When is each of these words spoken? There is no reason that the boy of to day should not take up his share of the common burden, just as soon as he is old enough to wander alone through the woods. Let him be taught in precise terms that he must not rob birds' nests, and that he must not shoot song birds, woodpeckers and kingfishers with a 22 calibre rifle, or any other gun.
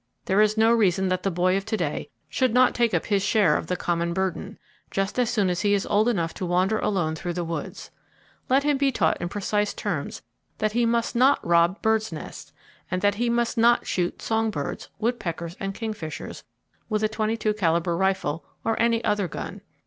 There 0.25 0.41
is 0.41 0.57
no 0.57 0.73
reason 0.73 1.09
that 1.09 1.21
the 1.21 1.29
boy 1.29 1.55
of 1.55 1.65
to 1.65 1.77
day 1.77 2.09
should 2.27 2.55
not 2.55 2.73
take 2.73 2.91
up 2.91 3.05
his 3.05 3.21
share 3.21 3.55
of 3.55 3.67
the 3.67 3.75
common 3.75 4.13
burden, 4.13 4.57
just 4.89 5.19
as 5.19 5.29
soon 5.29 5.47
as 5.47 5.61
he 5.61 5.75
is 5.75 5.85
old 5.85 6.07
enough 6.09 6.33
to 6.33 6.45
wander 6.47 6.79
alone 6.79 7.13
through 7.13 7.33
the 7.33 7.43
woods. 7.43 7.91
Let 8.49 8.63
him 8.63 8.77
be 8.77 8.91
taught 8.91 9.21
in 9.21 9.29
precise 9.29 9.75
terms 9.75 10.23
that 10.57 10.71
he 10.71 10.87
must 10.87 11.15
not 11.15 11.45
rob 11.45 11.83
birds' 11.83 12.11
nests, 12.11 12.51
and 12.89 13.03
that 13.03 13.13
he 13.21 13.29
must 13.29 13.59
not 13.59 13.85
shoot 13.85 14.23
song 14.23 14.49
birds, 14.49 14.89
woodpeckers 14.97 15.55
and 15.59 15.75
kingfishers 15.75 16.43
with 16.89 17.03
a 17.03 17.07
22 17.07 17.53
calibre 17.53 17.95
rifle, 17.95 18.43
or 18.65 18.81
any 18.81 19.03
other 19.03 19.27
gun. 19.27 19.61